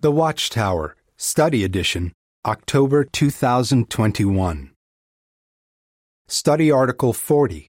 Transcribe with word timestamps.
The 0.00 0.12
Watchtower, 0.12 0.94
Study 1.16 1.64
Edition, 1.64 2.12
October 2.46 3.02
2021. 3.02 4.70
Study 6.28 6.70
Article 6.70 7.12
40. 7.12 7.68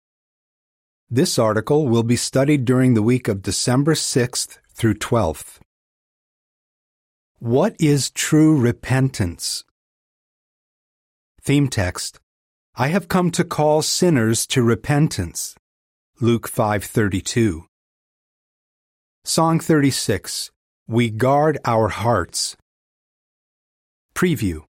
This 1.10 1.40
article 1.40 1.88
will 1.88 2.04
be 2.04 2.16
studied 2.16 2.66
during 2.66 2.94
the 2.94 3.02
week 3.02 3.28
of 3.28 3.42
December 3.42 3.96
6th 3.96 4.60
through 4.72 4.94
12th. 4.94 5.58
What 7.40 7.76
is 7.80 8.12
true 8.12 8.56
repentance? 8.60 9.66
Theme 11.42 11.68
text 11.68 12.20
I 12.76 12.90
have 12.90 13.08
come 13.08 13.32
to 13.32 13.44
call 13.44 13.82
sinners 13.82 14.46
to 14.54 14.62
repentance. 14.62 15.56
Luke 16.22 16.48
5:32. 16.48 17.66
Song 19.24 19.60
36 19.60 20.52
We 20.92 21.12
guard 21.12 21.60
our 21.66 21.90
hearts. 21.90 22.58
Preview 24.16 24.64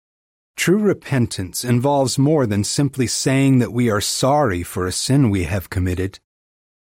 True 0.56 0.78
repentance 0.78 1.64
involves 1.64 2.18
more 2.18 2.44
than 2.44 2.64
simply 2.64 3.06
saying 3.06 3.60
that 3.60 3.72
we 3.72 3.88
are 3.88 4.00
sorry 4.00 4.64
for 4.64 4.84
a 4.84 4.90
sin 4.90 5.30
we 5.30 5.44
have 5.44 5.70
committed. 5.70 6.18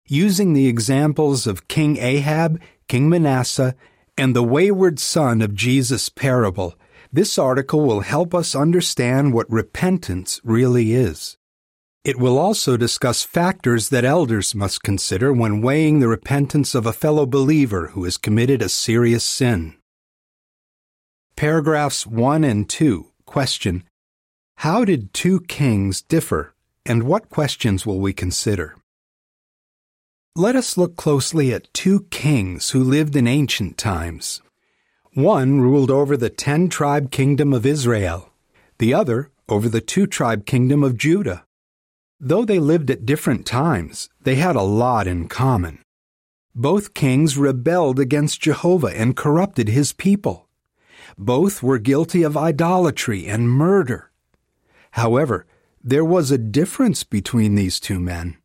Using 0.07 0.55
the 0.55 0.67
examples 0.67 1.47
of 1.47 1.69
King 1.69 1.99
Ahab, 1.99 2.59
King 2.89 3.11
Manasseh, 3.11 3.75
and 4.17 4.35
the 4.35 4.43
wayward 4.43 4.99
son 4.99 5.43
of 5.43 5.55
Jesus' 5.55 6.09
parable, 6.09 6.75
this 7.13 7.37
article 7.39 7.83
will 7.83 8.01
help 8.01 8.35
us 8.35 8.55
understand 8.55 9.35
what 9.35 9.53
repentance 9.53 10.41
really 10.43 10.95
is. 10.95 11.37
It 12.05 12.19
will 12.19 12.39
also 12.39 12.77
discuss 12.77 13.25
factors 13.25 13.89
that 13.91 14.05
elders 14.05 14.55
must 14.55 14.83
consider 14.83 15.33
when 15.33 15.61
weighing 15.61 15.99
the 15.99 16.09
repentance 16.09 16.75
of 16.75 16.87
a 16.87 16.93
fellow 16.93 17.27
believer 17.27 17.89
who 17.89 18.05
has 18.05 18.17
committed 18.17 18.63
a 18.63 18.69
serious 18.69 19.25
sin. 19.25 19.75
Paragraphs 21.37 22.07
1 22.07 22.45
and 22.45 22.69
2 22.69 23.07
question 23.27 23.85
How 24.57 24.85
did 24.85 25.13
two 25.13 25.41
kings 25.41 26.03
differ, 26.03 26.55
and 26.87 27.03
what 27.03 27.29
questions 27.29 27.85
will 27.85 28.01
we 28.01 28.13
consider? 28.13 28.77
Let 30.35 30.57
us 30.57 30.77
look 30.77 30.97
closely 30.97 31.53
at 31.53 31.73
two 31.75 32.07
kings 32.11 32.71
who 32.71 32.83
lived 32.83 33.17
in 33.17 33.27
ancient 33.27 33.77
times. 33.77 34.41
One 35.15 35.61
ruled 35.61 35.91
over 35.91 36.17
the 36.17 36.31
ten 36.31 36.69
tribe 36.69 37.11
kingdom 37.11 37.53
of 37.53 37.67
Israel, 37.67 38.31
the 38.79 38.95
other 38.95 39.31
over 39.49 39.69
the 39.69 39.81
two 39.81 40.07
tribe 40.07 40.47
kingdom 40.47 40.85
of 40.85 40.97
Judah. 40.97 41.45
Though 42.21 42.45
they 42.45 42.59
lived 42.59 42.91
at 42.91 43.07
different 43.07 43.47
times, 43.47 44.09
they 44.21 44.35
had 44.35 44.57
a 44.57 44.63
lot 44.63 45.07
in 45.07 45.29
common. 45.29 45.81
Both 46.55 46.95
kings 46.95 47.39
rebelled 47.39 48.01
against 48.01 48.41
Jehovah 48.41 48.89
and 48.89 49.17
corrupted 49.17 49.69
his 49.69 49.93
people. 49.93 50.49
Both 51.17 51.63
were 51.63 51.79
guilty 51.79 52.25
of 52.25 52.37
idolatry 52.37 53.29
and 53.29 53.49
murder. 53.49 54.11
However, 54.93 55.47
there 55.83 56.05
was 56.05 56.31
a 56.31 56.39
difference 56.39 57.05
between 57.05 57.55
these 57.55 57.79
two 57.79 58.01
men. 58.01 58.37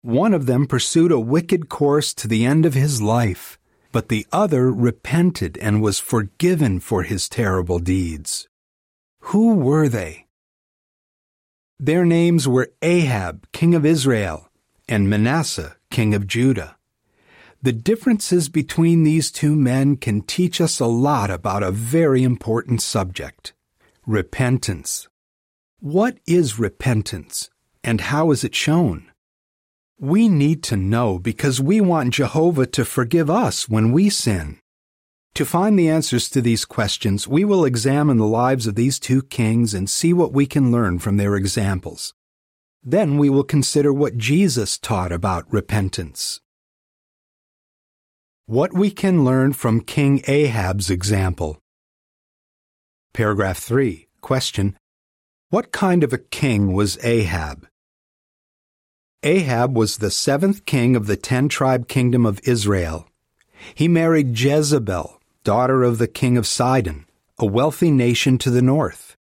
One 0.00 0.32
of 0.32 0.46
them 0.46 0.66
pursued 0.66 1.12
a 1.12 1.20
wicked 1.20 1.68
course 1.68 2.14
to 2.14 2.28
the 2.28 2.46
end 2.46 2.64
of 2.64 2.74
his 2.74 3.02
life, 3.02 3.58
but 3.92 4.08
the 4.08 4.26
other 4.32 4.72
repented 4.72 5.58
and 5.58 5.82
was 5.82 5.98
forgiven 5.98 6.80
for 6.80 7.02
his 7.02 7.28
terrible 7.28 7.78
deeds. 7.78 8.48
Who 9.20 9.54
were 9.54 9.88
they? 9.88 10.23
Their 11.80 12.04
names 12.04 12.46
were 12.46 12.72
Ahab, 12.82 13.50
king 13.52 13.74
of 13.74 13.84
Israel, 13.84 14.48
and 14.88 15.10
Manasseh, 15.10 15.76
king 15.90 16.14
of 16.14 16.26
Judah. 16.26 16.76
The 17.62 17.72
differences 17.72 18.48
between 18.48 19.02
these 19.02 19.32
two 19.32 19.56
men 19.56 19.96
can 19.96 20.22
teach 20.22 20.60
us 20.60 20.78
a 20.78 20.86
lot 20.86 21.30
about 21.30 21.62
a 21.62 21.70
very 21.72 22.22
important 22.22 22.82
subject 22.82 23.54
repentance. 24.06 25.08
What 25.80 26.18
is 26.26 26.58
repentance, 26.58 27.50
and 27.82 28.02
how 28.02 28.30
is 28.30 28.44
it 28.44 28.54
shown? 28.54 29.10
We 29.98 30.28
need 30.28 30.62
to 30.64 30.76
know 30.76 31.18
because 31.18 31.60
we 31.60 31.80
want 31.80 32.14
Jehovah 32.14 32.66
to 32.66 32.84
forgive 32.84 33.30
us 33.30 33.68
when 33.68 33.92
we 33.92 34.10
sin. 34.10 34.58
To 35.34 35.44
find 35.44 35.76
the 35.76 35.88
answers 35.88 36.28
to 36.28 36.40
these 36.40 36.64
questions, 36.64 37.26
we 37.26 37.44
will 37.44 37.64
examine 37.64 38.18
the 38.18 38.26
lives 38.26 38.68
of 38.68 38.76
these 38.76 39.00
two 39.00 39.20
kings 39.20 39.74
and 39.74 39.90
see 39.90 40.12
what 40.12 40.32
we 40.32 40.46
can 40.46 40.70
learn 40.70 41.00
from 41.00 41.16
their 41.16 41.34
examples. 41.34 42.14
Then 42.84 43.18
we 43.18 43.28
will 43.28 43.42
consider 43.42 43.92
what 43.92 44.16
Jesus 44.16 44.78
taught 44.78 45.10
about 45.10 45.52
repentance. 45.52 46.40
What 48.46 48.72
we 48.72 48.92
can 48.92 49.24
learn 49.24 49.54
from 49.54 49.80
King 49.80 50.22
Ahab's 50.28 50.88
example. 50.88 51.58
Paragraph 53.12 53.58
3. 53.58 54.06
Question. 54.20 54.76
What 55.50 55.72
kind 55.72 56.04
of 56.04 56.12
a 56.12 56.18
king 56.18 56.72
was 56.72 56.96
Ahab? 57.02 57.66
Ahab 59.24 59.76
was 59.76 59.96
the 59.96 60.12
seventh 60.12 60.64
king 60.64 60.94
of 60.94 61.08
the 61.08 61.16
ten 61.16 61.48
tribe 61.48 61.88
kingdom 61.88 62.24
of 62.24 62.40
Israel. 62.44 63.08
He 63.74 63.88
married 63.88 64.38
Jezebel, 64.38 65.20
daughter 65.44 65.82
of 65.82 65.98
the 65.98 66.08
king 66.08 66.36
of 66.36 66.46
Sidon, 66.46 67.04
a 67.38 67.46
wealthy 67.46 67.90
nation 67.90 68.38
to 68.38 68.50
the 68.50 68.62
north. 68.62 69.16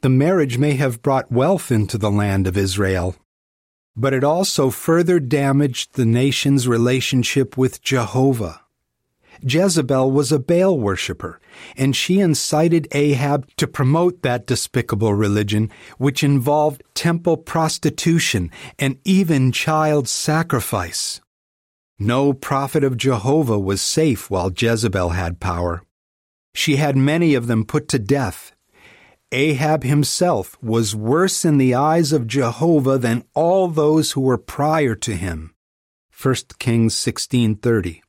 The 0.00 0.08
marriage 0.08 0.58
may 0.58 0.72
have 0.74 1.02
brought 1.02 1.30
wealth 1.30 1.70
into 1.70 1.98
the 1.98 2.10
land 2.10 2.46
of 2.46 2.56
Israel, 2.56 3.14
but 3.94 4.14
it 4.14 4.24
also 4.24 4.70
further 4.70 5.20
damaged 5.20 5.94
the 5.94 6.06
nation's 6.06 6.66
relationship 6.66 7.56
with 7.56 7.82
Jehovah. 7.82 8.62
Jezebel 9.42 10.10
was 10.10 10.32
a 10.32 10.38
Baal 10.38 10.78
worshiper, 10.78 11.40
and 11.76 11.94
she 11.96 12.20
incited 12.20 12.88
Ahab 12.92 13.46
to 13.56 13.66
promote 13.66 14.22
that 14.22 14.46
despicable 14.46 15.14
religion, 15.14 15.70
which 15.98 16.24
involved 16.24 16.82
temple 16.94 17.36
prostitution 17.36 18.50
and 18.78 18.98
even 19.04 19.52
child 19.52 20.08
sacrifice. 20.08 21.20
No 21.98 22.32
prophet 22.32 22.82
of 22.82 22.96
Jehovah 22.96 23.58
was 23.58 23.80
safe 23.80 24.30
while 24.30 24.52
Jezebel 24.56 25.10
had 25.10 25.40
power. 25.40 25.82
She 26.54 26.76
had 26.76 26.96
many 26.96 27.34
of 27.34 27.46
them 27.46 27.64
put 27.64 27.88
to 27.88 27.98
death. 27.98 28.52
Ahab 29.30 29.82
himself 29.84 30.58
was 30.62 30.94
worse 30.94 31.44
in 31.44 31.56
the 31.56 31.74
eyes 31.74 32.12
of 32.12 32.26
Jehovah 32.26 32.98
than 32.98 33.24
all 33.34 33.68
those 33.68 34.12
who 34.12 34.20
were 34.20 34.36
prior 34.36 34.94
to 34.96 35.16
him. 35.16 35.54
1 36.10 36.34
Kings 36.58 36.94
16:30. 36.94 38.02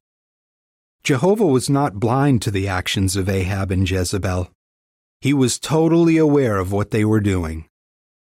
Jehovah 1.04 1.46
was 1.46 1.70
not 1.70 2.00
blind 2.00 2.42
to 2.42 2.52
the 2.52 2.68
actions 2.68 3.16
of 3.16 3.30
Ahab 3.30 3.72
and 3.72 3.90
Jezebel. 3.90 4.50
He 5.22 5.34
was 5.34 5.60
totally 5.60 6.18
aware 6.18 6.58
of 6.58 6.72
what 6.72 6.92
they 6.92 7.06
were 7.06 7.22
doing. 7.22 7.70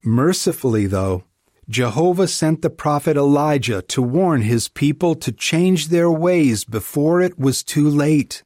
Mercifully, 0.05 0.87
though, 0.87 1.25
Jehovah 1.69 2.29
sent 2.29 2.63
the 2.63 2.71
prophet 2.71 3.17
Elijah 3.17 3.83
to 3.83 4.01
warn 4.01 4.43
his 4.43 4.69
people 4.69 5.17
to 5.17 5.33
change 5.33 5.89
their 5.89 6.09
ways 6.09 6.65
before 6.65 7.21
it 7.21 7.39
was 7.39 7.65
too 7.65 7.89
late. 7.89 8.45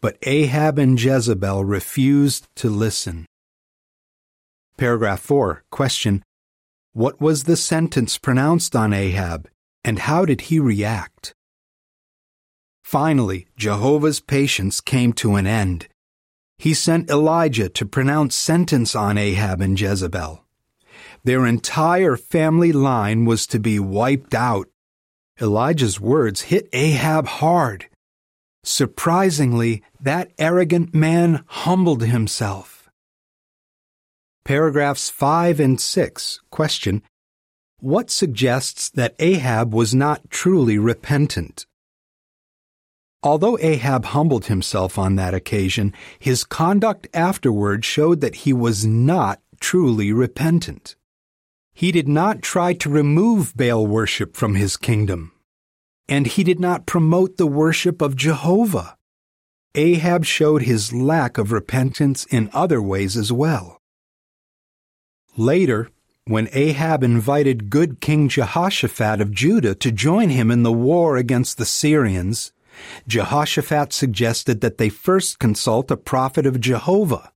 But 0.00 0.18
Ahab 0.22 0.78
and 0.78 1.00
Jezebel 1.00 1.64
refused 1.64 2.46
to 2.56 2.70
listen. 2.70 3.26
Paragraph 4.76 5.20
4. 5.20 5.64
Question. 5.70 6.22
What 6.92 7.20
was 7.20 7.42
the 7.44 7.56
sentence 7.56 8.18
pronounced 8.18 8.76
on 8.76 8.92
Ahab, 8.92 9.48
and 9.82 9.98
how 9.98 10.24
did 10.24 10.42
he 10.42 10.60
react? 10.60 11.34
Finally, 12.84 13.48
Jehovah's 13.56 14.20
patience 14.20 14.80
came 14.80 15.12
to 15.14 15.34
an 15.34 15.46
end. 15.48 15.88
He 16.58 16.72
sent 16.72 17.10
Elijah 17.10 17.68
to 17.70 17.84
pronounce 17.84 18.36
sentence 18.36 18.94
on 18.94 19.18
Ahab 19.18 19.60
and 19.60 19.80
Jezebel. 19.80 20.43
Their 21.24 21.46
entire 21.46 22.16
family 22.16 22.70
line 22.70 23.24
was 23.24 23.46
to 23.46 23.58
be 23.58 23.78
wiped 23.78 24.34
out. 24.34 24.68
Elijah's 25.40 25.98
words 25.98 26.42
hit 26.42 26.68
Ahab 26.74 27.26
hard. 27.26 27.86
Surprisingly, 28.62 29.82
that 30.00 30.32
arrogant 30.38 30.94
man 30.94 31.42
humbled 31.46 32.02
himself. 32.02 32.90
Paragraphs 34.44 35.08
5 35.08 35.60
and 35.60 35.80
6 35.80 36.40
question 36.50 37.02
What 37.80 38.10
suggests 38.10 38.90
that 38.90 39.16
Ahab 39.18 39.72
was 39.72 39.94
not 39.94 40.28
truly 40.28 40.78
repentant? 40.78 41.64
Although 43.22 43.58
Ahab 43.60 44.04
humbled 44.04 44.46
himself 44.46 44.98
on 44.98 45.16
that 45.16 45.32
occasion, 45.32 45.94
his 46.18 46.44
conduct 46.44 47.08
afterward 47.14 47.82
showed 47.82 48.20
that 48.20 48.44
he 48.44 48.52
was 48.52 48.84
not 48.84 49.40
truly 49.60 50.12
repentant. 50.12 50.96
He 51.74 51.90
did 51.90 52.06
not 52.06 52.40
try 52.40 52.72
to 52.74 52.88
remove 52.88 53.56
Baal 53.56 53.86
worship 53.86 54.36
from 54.36 54.54
his 54.54 54.76
kingdom, 54.76 55.32
and 56.08 56.26
he 56.26 56.44
did 56.44 56.60
not 56.60 56.86
promote 56.86 57.36
the 57.36 57.48
worship 57.48 58.00
of 58.00 58.14
Jehovah. 58.14 58.96
Ahab 59.74 60.24
showed 60.24 60.62
his 60.62 60.92
lack 60.92 61.36
of 61.36 61.50
repentance 61.50 62.26
in 62.26 62.48
other 62.52 62.80
ways 62.80 63.16
as 63.16 63.32
well. 63.32 63.80
Later, 65.36 65.90
when 66.26 66.48
Ahab 66.52 67.02
invited 67.02 67.70
good 67.70 68.00
King 68.00 68.28
Jehoshaphat 68.28 69.20
of 69.20 69.32
Judah 69.32 69.74
to 69.74 69.90
join 69.90 70.30
him 70.30 70.52
in 70.52 70.62
the 70.62 70.72
war 70.72 71.16
against 71.16 71.58
the 71.58 71.66
Syrians, 71.66 72.52
Jehoshaphat 73.08 73.92
suggested 73.92 74.60
that 74.60 74.78
they 74.78 74.88
first 74.88 75.40
consult 75.40 75.90
a 75.90 75.96
prophet 75.96 76.46
of 76.46 76.60
Jehovah. 76.60 77.32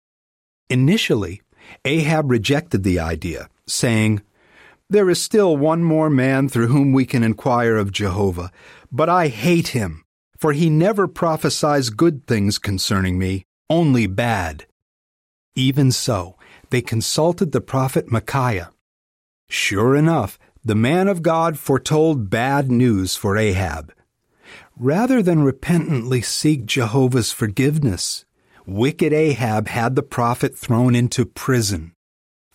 Initially, 0.71 1.43
Ahab 1.85 2.31
rejected 2.31 2.85
the 2.85 3.01
idea, 3.01 3.49
saying, 3.67 4.23
There 4.91 5.11
is 5.11 5.21
still 5.21 5.55
one 5.55 5.85
more 5.85 6.09
man 6.09 6.49
through 6.49 6.69
whom 6.69 6.95
we 6.95 7.05
can 7.05 7.23
inquire 7.23 7.77
of 7.77 7.93
Jehovah, 7.93 8.51
but 8.91 9.11
I 9.11 9.29
hate 9.29 9.69
him, 9.69 10.03
for 10.39 10.55
he 10.55 10.71
never 10.71 11.07
prophesies 11.07 11.91
good 11.91 12.27
things 12.27 12.59
concerning 12.59 13.19
me, 13.19 13.45
only 13.69 14.07
bad. 14.07 14.65
Even 15.55 15.93
so, 15.93 16.37
they 16.71 16.81
consulted 16.81 17.53
the 17.53 17.61
prophet 17.61 18.11
Micaiah. 18.11 18.71
Sure 19.51 19.95
enough, 19.95 20.39
the 20.65 20.75
man 20.75 21.07
of 21.07 21.21
God 21.21 21.59
foretold 21.59 22.31
bad 22.31 22.71
news 22.71 23.15
for 23.15 23.37
Ahab. 23.37 23.93
Rather 24.79 25.23
than 25.23 25.43
repentantly 25.43 26.23
seek 26.23 26.65
Jehovah's 26.65 27.31
forgiveness, 27.31 28.25
wicked 28.65 29.13
Ahab 29.13 29.69
had 29.69 29.97
the 29.97 30.03
prophet 30.03 30.57
thrown 30.57 30.95
into 30.95 31.27
prison. 31.27 31.93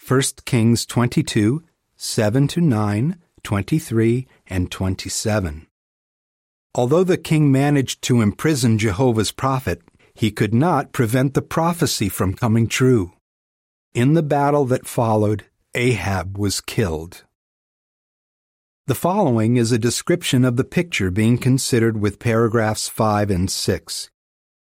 1 0.07 0.21
Kings 0.45 0.87
22, 0.87 1.63
7 1.95 2.47
to 2.49 2.61
9, 2.61 3.17
23, 3.43 4.27
and 4.47 4.71
27. 4.71 5.67
Although 6.75 7.03
the 7.03 7.17
king 7.17 7.51
managed 7.51 8.01
to 8.03 8.21
imprison 8.21 8.77
Jehovah's 8.77 9.31
prophet, 9.31 9.81
he 10.15 10.31
could 10.31 10.53
not 10.53 10.91
prevent 10.91 11.33
the 11.33 11.41
prophecy 11.41 12.09
from 12.09 12.33
coming 12.33 12.67
true. 12.67 13.13
In 13.93 14.13
the 14.13 14.23
battle 14.23 14.65
that 14.65 14.87
followed, 14.87 15.45
Ahab 15.75 16.37
was 16.37 16.61
killed. 16.61 17.23
The 18.87 18.95
following 18.95 19.55
is 19.55 19.71
a 19.71 19.77
description 19.77 20.43
of 20.43 20.57
the 20.57 20.63
picture 20.63 21.09
being 21.09 21.37
considered 21.37 21.97
with 21.97 22.19
paragraphs 22.19 22.89
5 22.89 23.29
and 23.29 23.49
6. 23.49 24.09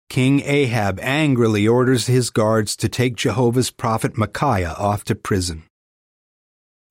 King 0.09 0.41
Ahab 0.43 0.99
angrily 1.01 1.67
orders 1.67 2.07
his 2.07 2.31
guards 2.31 2.75
to 2.77 2.89
take 2.89 3.15
Jehovah's 3.15 3.69
prophet 3.69 4.17
Micaiah 4.17 4.73
off 4.73 5.03
to 5.03 5.13
prison. 5.13 5.68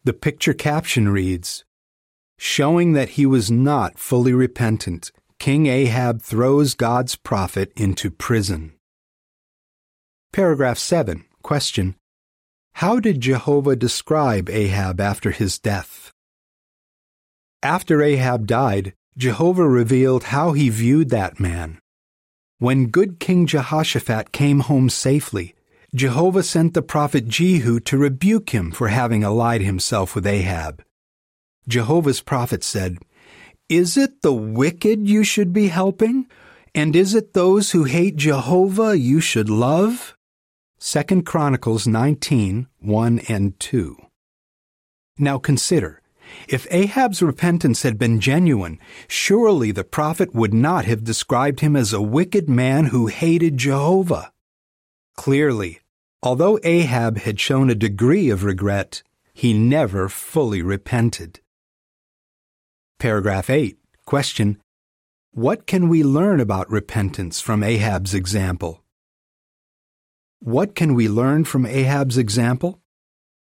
The 0.04 0.12
picture 0.12 0.54
caption 0.54 1.08
reads 1.08 1.64
Showing 2.38 2.92
that 2.92 3.10
he 3.10 3.26
was 3.26 3.50
not 3.50 3.98
fully 3.98 4.32
repentant, 4.32 5.10
King 5.38 5.66
Ahab 5.66 6.22
throws 6.22 6.74
God's 6.74 7.16
prophet 7.16 7.72
into 7.76 8.10
prison. 8.10 8.74
Paragraph 10.32 10.78
7. 10.78 11.24
Question 11.42 11.96
How 12.74 13.00
did 13.00 13.20
Jehovah 13.20 13.76
describe 13.76 14.48
Ahab 14.48 15.00
after 15.00 15.30
his 15.30 15.58
death? 15.58 16.12
After 17.62 18.02
Ahab 18.02 18.46
died, 18.46 18.94
Jehovah 19.16 19.68
revealed 19.68 20.24
how 20.24 20.52
he 20.52 20.68
viewed 20.68 21.10
that 21.10 21.40
man. 21.40 21.80
When 22.58 22.86
good 22.86 23.18
King 23.18 23.46
Jehoshaphat 23.46 24.30
came 24.30 24.60
home 24.60 24.90
safely, 24.90 25.54
Jehovah 25.94 26.42
sent 26.42 26.74
the 26.74 26.82
prophet 26.82 27.28
Jehu 27.28 27.80
to 27.80 27.96
rebuke 27.96 28.50
him 28.50 28.70
for 28.70 28.88
having 28.88 29.24
allied 29.24 29.62
himself 29.62 30.14
with 30.14 30.26
Ahab. 30.26 30.84
Jehovah's 31.66 32.20
prophet 32.20 32.62
said, 32.62 32.98
Is 33.70 33.96
it 33.96 34.20
the 34.20 34.34
wicked 34.34 35.08
you 35.08 35.24
should 35.24 35.52
be 35.54 35.68
helping? 35.68 36.26
And 36.74 36.94
is 36.94 37.14
it 37.14 37.32
those 37.32 37.70
who 37.70 37.84
hate 37.84 38.16
Jehovah 38.16 38.98
you 38.98 39.20
should 39.20 39.48
love? 39.48 40.14
2 40.78 41.22
Chronicles 41.22 41.86
19, 41.86 42.68
1 42.80 43.18
and 43.20 43.58
2. 43.58 43.96
Now 45.18 45.38
consider, 45.38 46.02
if 46.48 46.66
Ahab's 46.70 47.22
repentance 47.22 47.82
had 47.82 47.98
been 47.98 48.20
genuine, 48.20 48.78
surely 49.08 49.72
the 49.72 49.84
prophet 49.84 50.34
would 50.34 50.52
not 50.52 50.84
have 50.84 51.02
described 51.02 51.60
him 51.60 51.74
as 51.74 51.94
a 51.94 52.02
wicked 52.02 52.46
man 52.46 52.86
who 52.86 53.06
hated 53.06 53.56
Jehovah. 53.56 54.32
Clearly, 55.18 55.80
although 56.22 56.60
Ahab 56.62 57.18
had 57.18 57.40
shown 57.40 57.70
a 57.70 57.74
degree 57.74 58.30
of 58.30 58.44
regret, 58.44 59.02
he 59.34 59.52
never 59.52 60.08
fully 60.08 60.62
repented. 60.62 61.40
Paragraph 63.00 63.50
8. 63.50 63.76
Question. 64.06 64.62
What 65.32 65.66
can 65.66 65.88
we 65.88 66.04
learn 66.04 66.38
about 66.38 66.70
repentance 66.70 67.40
from 67.40 67.64
Ahab's 67.64 68.14
example? 68.14 68.84
What 70.38 70.76
can 70.76 70.94
we 70.94 71.08
learn 71.08 71.42
from 71.42 71.66
Ahab's 71.66 72.16
example? 72.16 72.78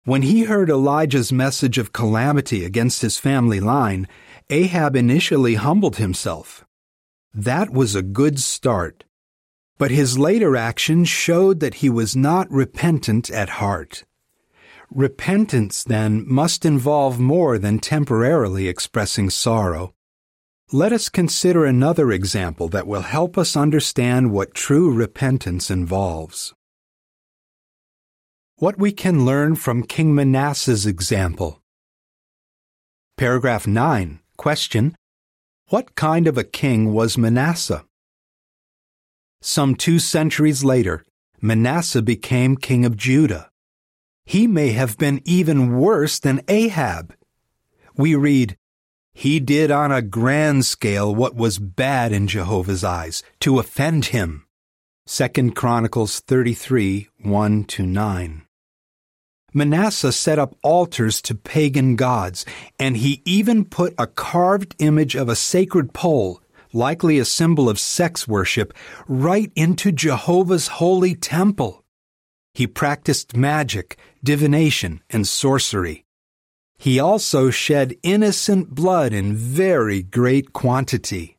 When 0.05 0.20
he 0.20 0.44
heard 0.44 0.69
Elijah's 0.69 1.32
message 1.32 1.78
of 1.78 1.94
calamity 1.94 2.62
against 2.62 3.00
his 3.00 3.17
family 3.17 3.58
line, 3.58 4.06
Ahab 4.50 4.94
initially 4.94 5.55
humbled 5.55 5.96
himself. 5.96 6.67
That 7.32 7.70
was 7.70 7.94
a 7.94 8.02
good 8.02 8.38
start. 8.38 9.05
But 9.76 9.90
his 9.90 10.18
later 10.18 10.56
actions 10.56 11.08
showed 11.08 11.60
that 11.60 11.74
he 11.74 11.90
was 11.90 12.14
not 12.14 12.50
repentant 12.50 13.30
at 13.30 13.60
heart. 13.60 14.04
Repentance, 14.90 15.82
then, 15.82 16.24
must 16.26 16.64
involve 16.64 17.18
more 17.18 17.58
than 17.58 17.80
temporarily 17.80 18.68
expressing 18.68 19.30
sorrow. 19.30 19.94
Let 20.72 20.92
us 20.92 21.08
consider 21.08 21.64
another 21.64 22.12
example 22.12 22.68
that 22.68 22.86
will 22.86 23.02
help 23.02 23.36
us 23.36 23.56
understand 23.56 24.30
what 24.30 24.54
true 24.54 24.92
repentance 24.92 25.70
involves. 25.70 26.54
What 28.56 28.78
we 28.78 28.92
can 28.92 29.24
learn 29.26 29.56
from 29.56 29.82
King 29.82 30.14
Manasseh's 30.14 30.86
example. 30.86 31.60
Paragraph 33.16 33.66
9. 33.66 34.20
Question. 34.36 34.96
What 35.68 35.96
kind 35.96 36.26
of 36.26 36.38
a 36.38 36.44
king 36.44 36.92
was 36.92 37.18
Manasseh? 37.18 37.84
Some 39.46 39.75
two 39.75 39.99
centuries 39.99 40.64
later, 40.64 41.05
Manasseh 41.38 42.00
became 42.00 42.56
king 42.56 42.87
of 42.87 42.96
Judah. 42.96 43.50
He 44.25 44.46
may 44.46 44.70
have 44.70 44.96
been 44.96 45.20
even 45.26 45.76
worse 45.76 46.19
than 46.19 46.41
Ahab. 46.49 47.14
We 47.94 48.14
read, 48.14 48.56
He 49.12 49.41
did 49.41 49.70
on 49.70 49.93
a 49.93 50.00
grand 50.00 50.64
scale 50.64 51.14
what 51.14 51.35
was 51.35 51.58
bad 51.58 52.11
in 52.11 52.26
Jehovah's 52.26 52.82
eyes, 52.82 53.23
to 53.41 53.58
offend 53.58 54.06
him. 54.06 54.46
2 55.05 55.50
Chronicles 55.50 56.20
33, 56.20 57.08
1 57.23 57.67
9. 57.79 58.43
Manasseh 59.52 60.12
set 60.12 60.38
up 60.38 60.56
altars 60.62 61.20
to 61.20 61.35
pagan 61.35 61.96
gods, 61.96 62.46
and 62.79 62.96
he 62.96 63.20
even 63.26 63.67
put 63.67 63.94
a 63.99 64.06
carved 64.06 64.75
image 64.79 65.14
of 65.14 65.29
a 65.29 65.37
sacred 65.37 65.93
pole, 65.93 66.41
likely 66.74 67.18
a 67.18 67.24
symbol 67.24 67.68
of 67.68 67.78
sex 67.78 68.26
worship, 68.28 68.74
right 69.06 69.52
into 69.54 69.92
Jehovah's 69.92 70.68
holy 70.68 71.14
temple. 71.14 71.84
He 72.52 72.66
practiced 72.66 73.36
magic, 73.36 73.98
divination, 74.22 75.02
and 75.10 75.26
sorcery. 75.26 76.04
He 76.78 77.00
also 77.00 77.50
shed 77.50 77.96
innocent 78.02 78.74
blood 78.74 79.12
in 79.12 79.34
very 79.34 80.02
great 80.02 80.52
quantity. 80.52 81.38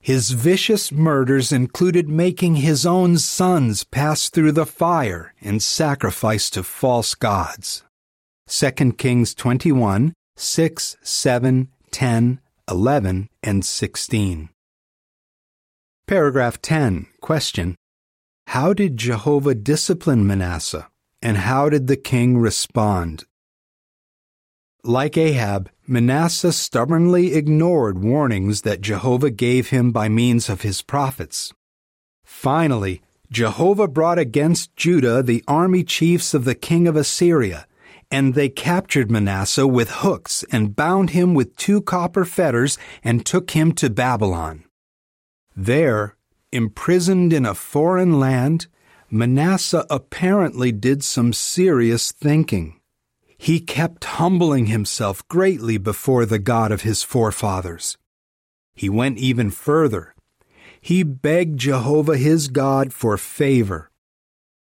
His 0.00 0.30
vicious 0.30 0.92
murders 0.92 1.50
included 1.50 2.08
making 2.08 2.56
his 2.56 2.86
own 2.86 3.18
sons 3.18 3.82
pass 3.82 4.30
through 4.30 4.52
the 4.52 4.66
fire 4.66 5.34
in 5.40 5.58
sacrifice 5.58 6.48
to 6.50 6.62
false 6.62 7.14
gods. 7.16 7.82
2 8.48 8.92
Kings 8.92 9.34
21, 9.34 10.12
6, 10.36 10.96
7, 11.02 11.68
10, 11.90 12.40
11, 12.68 13.28
and 13.42 13.64
16. 13.64 14.48
Paragraph 16.08 16.62
10. 16.62 17.08
Question. 17.20 17.74
How 18.46 18.72
did 18.72 18.96
Jehovah 18.96 19.56
discipline 19.56 20.24
Manasseh, 20.24 20.88
and 21.20 21.36
how 21.36 21.68
did 21.68 21.88
the 21.88 21.96
king 21.96 22.38
respond? 22.38 23.24
Like 24.84 25.16
Ahab, 25.16 25.68
Manasseh 25.84 26.52
stubbornly 26.52 27.34
ignored 27.34 27.98
warnings 27.98 28.62
that 28.62 28.82
Jehovah 28.82 29.32
gave 29.32 29.70
him 29.70 29.90
by 29.90 30.08
means 30.08 30.48
of 30.48 30.60
his 30.60 30.80
prophets. 30.80 31.52
Finally, 32.24 33.02
Jehovah 33.32 33.88
brought 33.88 34.20
against 34.20 34.76
Judah 34.76 35.24
the 35.24 35.42
army 35.48 35.82
chiefs 35.82 36.34
of 36.34 36.44
the 36.44 36.54
king 36.54 36.86
of 36.86 36.94
Assyria, 36.94 37.66
and 38.12 38.34
they 38.34 38.48
captured 38.48 39.10
Manasseh 39.10 39.66
with 39.66 39.90
hooks 39.90 40.44
and 40.52 40.76
bound 40.76 41.10
him 41.10 41.34
with 41.34 41.56
two 41.56 41.82
copper 41.82 42.24
fetters 42.24 42.78
and 43.02 43.26
took 43.26 43.50
him 43.50 43.72
to 43.72 43.90
Babylon. 43.90 44.65
There, 45.56 46.16
imprisoned 46.52 47.32
in 47.32 47.46
a 47.46 47.54
foreign 47.54 48.20
land, 48.20 48.66
Manasseh 49.10 49.86
apparently 49.88 50.70
did 50.70 51.02
some 51.02 51.32
serious 51.32 52.12
thinking. 52.12 52.78
He 53.38 53.60
kept 53.60 54.04
humbling 54.04 54.66
himself 54.66 55.26
greatly 55.28 55.78
before 55.78 56.26
the 56.26 56.38
God 56.38 56.72
of 56.72 56.82
his 56.82 57.02
forefathers. 57.02 57.96
He 58.74 58.90
went 58.90 59.16
even 59.16 59.50
further. 59.50 60.14
He 60.80 61.02
begged 61.02 61.58
Jehovah 61.58 62.18
his 62.18 62.48
God 62.48 62.92
for 62.92 63.16
favor. 63.16 63.90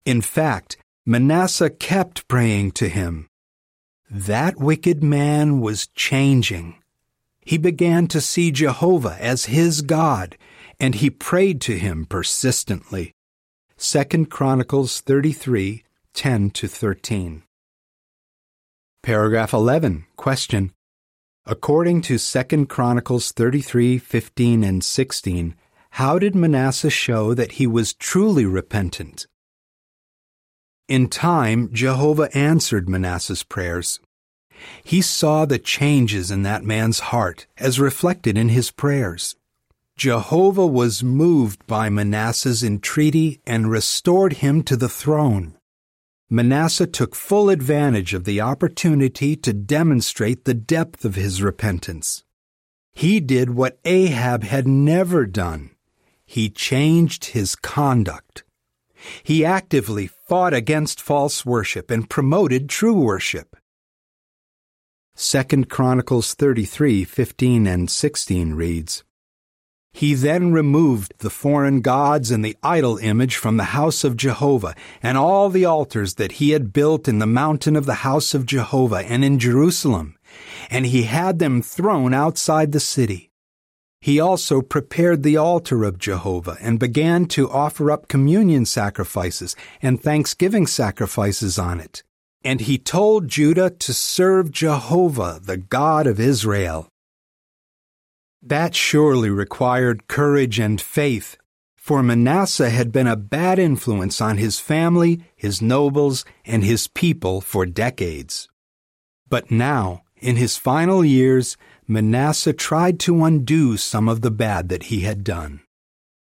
In 0.05 0.21
fact, 0.21 0.77
Manasseh 1.05 1.69
kept 1.69 2.27
praying 2.27 2.71
to 2.71 2.89
him. 2.89 3.27
That 4.09 4.59
wicked 4.59 5.03
man 5.03 5.61
was 5.61 5.87
changing. 5.87 6.75
He 7.45 7.57
began 7.57 8.07
to 8.07 8.21
see 8.21 8.51
Jehovah 8.51 9.17
as 9.19 9.45
his 9.45 9.81
God, 9.81 10.37
and 10.81 10.95
he 10.95 11.11
prayed 11.11 11.61
to 11.61 11.77
him 11.77 12.07
persistently. 12.07 13.13
2 13.77 14.25
Chronicles 14.25 14.99
33 14.99 15.83
10 16.13 16.49
to 16.49 16.67
13. 16.67 17.43
Paragraph 19.03 19.53
11. 19.53 20.05
Question. 20.17 20.73
According 21.45 22.01
to 22.01 22.17
2 22.17 22.65
Chronicles 22.65 23.31
33 23.31 23.99
15 23.99 24.63
and 24.63 24.83
16, 24.83 25.55
how 25.91 26.17
did 26.17 26.33
Manasseh 26.33 26.89
show 26.89 27.35
that 27.35 27.53
he 27.53 27.67
was 27.67 27.93
truly 27.93 28.45
repentant? 28.45 29.27
In 30.87 31.09
time, 31.09 31.69
Jehovah 31.71 32.35
answered 32.35 32.89
Manasseh's 32.89 33.43
prayers. 33.43 33.99
He 34.83 35.01
saw 35.01 35.45
the 35.45 35.59
changes 35.59 36.31
in 36.31 36.41
that 36.41 36.63
man's 36.63 37.11
heart 37.11 37.45
as 37.57 37.79
reflected 37.79 38.35
in 38.35 38.49
his 38.49 38.71
prayers. 38.71 39.35
Jehovah 40.01 40.65
was 40.65 41.03
moved 41.03 41.67
by 41.67 41.87
Manasseh's 41.87 42.63
entreaty 42.63 43.39
and 43.45 43.69
restored 43.69 44.33
him 44.41 44.63
to 44.63 44.75
the 44.75 44.89
throne. 44.89 45.53
Manasseh 46.27 46.87
took 46.87 47.13
full 47.13 47.51
advantage 47.51 48.15
of 48.15 48.23
the 48.23 48.41
opportunity 48.41 49.35
to 49.35 49.53
demonstrate 49.53 50.43
the 50.43 50.55
depth 50.55 51.05
of 51.05 51.13
his 51.13 51.43
repentance. 51.43 52.23
He 52.93 53.19
did 53.19 53.51
what 53.51 53.77
Ahab 53.85 54.41
had 54.41 54.67
never 54.67 55.27
done. 55.27 55.69
He 56.25 56.49
changed 56.49 57.25
his 57.25 57.55
conduct. 57.55 58.43
He 59.21 59.45
actively 59.45 60.07
fought 60.07 60.55
against 60.55 60.99
false 60.99 61.45
worship 61.45 61.91
and 61.91 62.09
promoted 62.09 62.69
true 62.69 62.99
worship. 62.99 63.55
2 65.15 65.65
Chronicles 65.65 66.33
33 66.33 67.03
15 67.03 67.67
and 67.67 67.87
16 67.87 68.53
reads, 68.55 69.03
He 69.93 70.13
then 70.13 70.51
removed 70.51 71.13
the 71.19 71.29
foreign 71.29 71.81
gods 71.81 72.31
and 72.31 72.43
the 72.43 72.57
idol 72.63 72.97
image 72.97 73.35
from 73.35 73.57
the 73.57 73.75
house 73.75 74.03
of 74.03 74.17
Jehovah, 74.17 74.73
and 75.03 75.17
all 75.17 75.49
the 75.49 75.65
altars 75.65 76.15
that 76.15 76.33
he 76.33 76.51
had 76.51 76.73
built 76.73 77.07
in 77.07 77.19
the 77.19 77.27
mountain 77.27 77.75
of 77.75 77.85
the 77.85 78.05
house 78.05 78.33
of 78.33 78.45
Jehovah 78.45 79.03
and 79.05 79.23
in 79.23 79.37
Jerusalem, 79.37 80.15
and 80.69 80.85
he 80.85 81.03
had 81.03 81.39
them 81.39 81.61
thrown 81.61 82.13
outside 82.13 82.71
the 82.71 82.79
city. 82.79 83.31
He 83.99 84.19
also 84.19 84.61
prepared 84.63 85.21
the 85.21 85.37
altar 85.37 85.83
of 85.83 85.99
Jehovah 85.99 86.57
and 86.59 86.79
began 86.79 87.25
to 87.27 87.51
offer 87.51 87.91
up 87.91 88.07
communion 88.07 88.65
sacrifices 88.65 89.55
and 89.81 90.01
thanksgiving 90.01 90.65
sacrifices 90.65 91.59
on 91.59 91.79
it. 91.79 92.01
And 92.43 92.61
he 92.61 92.79
told 92.79 93.27
Judah 93.27 93.69
to 93.69 93.93
serve 93.93 94.49
Jehovah, 94.49 95.39
the 95.43 95.57
God 95.57 96.07
of 96.07 96.19
Israel. 96.19 96.87
That 98.43 98.73
surely 98.73 99.29
required 99.29 100.07
courage 100.07 100.59
and 100.59 100.81
faith, 100.81 101.37
for 101.77 102.01
Manasseh 102.01 102.71
had 102.71 102.91
been 102.91 103.05
a 103.05 103.15
bad 103.15 103.59
influence 103.59 104.19
on 104.19 104.37
his 104.37 104.59
family, 104.59 105.23
his 105.35 105.61
nobles, 105.61 106.25
and 106.43 106.63
his 106.63 106.87
people 106.87 107.41
for 107.41 107.67
decades. 107.67 108.49
But 109.29 109.51
now, 109.51 110.01
in 110.19 110.37
his 110.37 110.57
final 110.57 111.05
years, 111.05 111.55
Manasseh 111.87 112.53
tried 112.53 112.99
to 113.01 113.23
undo 113.23 113.77
some 113.77 114.09
of 114.09 114.21
the 114.21 114.31
bad 114.31 114.69
that 114.69 114.83
he 114.83 115.01
had 115.01 115.23
done. 115.23 115.61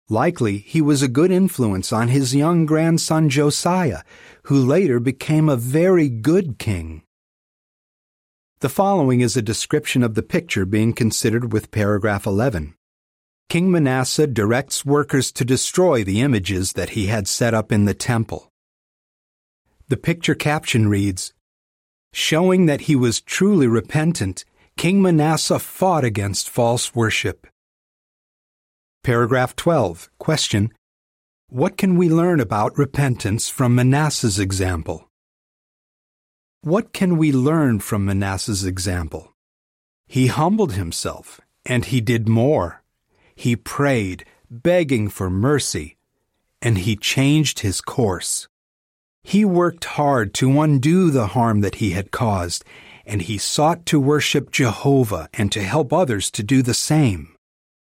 Likely, 0.08 0.58
he 0.58 0.80
was 0.80 1.02
a 1.02 1.08
good 1.08 1.32
influence 1.32 1.92
on 1.92 2.08
his 2.08 2.34
young 2.34 2.64
grandson 2.64 3.28
Josiah, 3.28 4.02
who 4.44 4.64
later 4.64 5.00
became 5.00 5.48
a 5.48 5.56
very 5.56 6.08
good 6.08 6.58
king. 6.60 7.02
The 8.64 8.70
following 8.70 9.20
is 9.20 9.36
a 9.36 9.42
description 9.42 10.02
of 10.02 10.14
the 10.14 10.22
picture 10.22 10.64
being 10.64 10.94
considered 10.94 11.52
with 11.52 11.70
paragraph 11.70 12.24
11. 12.24 12.72
King 13.50 13.70
Manasseh 13.70 14.26
directs 14.26 14.86
workers 14.86 15.30
to 15.32 15.44
destroy 15.44 16.02
the 16.02 16.22
images 16.22 16.72
that 16.72 16.96
he 16.96 17.08
had 17.08 17.28
set 17.28 17.52
up 17.52 17.70
in 17.70 17.84
the 17.84 17.92
temple. 17.92 18.48
The 19.88 19.98
picture 19.98 20.34
caption 20.34 20.88
reads, 20.88 21.34
Showing 22.14 22.64
that 22.64 22.88
he 22.88 22.96
was 22.96 23.20
truly 23.20 23.66
repentant, 23.66 24.46
King 24.78 25.02
Manasseh 25.02 25.58
fought 25.58 26.02
against 26.02 26.48
false 26.48 26.94
worship. 26.94 27.46
Paragraph 29.02 29.54
12. 29.56 30.08
Question. 30.16 30.72
What 31.50 31.76
can 31.76 31.98
we 31.98 32.08
learn 32.08 32.40
about 32.40 32.78
repentance 32.78 33.50
from 33.50 33.74
Manasseh's 33.74 34.38
example? 34.38 35.10
What 36.64 36.94
can 36.94 37.18
we 37.18 37.30
learn 37.30 37.80
from 37.80 38.06
Manasseh's 38.06 38.64
example? 38.64 39.34
He 40.06 40.28
humbled 40.28 40.72
himself, 40.72 41.38
and 41.66 41.84
he 41.84 42.00
did 42.00 42.26
more. 42.26 42.82
He 43.34 43.54
prayed, 43.54 44.24
begging 44.50 45.10
for 45.10 45.28
mercy, 45.28 45.98
and 46.62 46.78
he 46.78 46.96
changed 46.96 47.58
his 47.58 47.82
course. 47.82 48.48
He 49.22 49.44
worked 49.44 49.84
hard 49.84 50.32
to 50.34 50.58
undo 50.62 51.10
the 51.10 51.26
harm 51.26 51.60
that 51.60 51.74
he 51.76 51.90
had 51.90 52.10
caused, 52.10 52.64
and 53.04 53.20
he 53.20 53.36
sought 53.36 53.84
to 53.84 54.00
worship 54.00 54.50
Jehovah 54.50 55.28
and 55.34 55.52
to 55.52 55.62
help 55.62 55.92
others 55.92 56.30
to 56.30 56.42
do 56.42 56.62
the 56.62 56.72
same. 56.72 57.36